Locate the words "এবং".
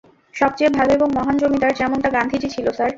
0.93-1.07